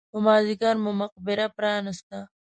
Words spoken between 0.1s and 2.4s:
په مازیګر مو مقبره پرانېسته.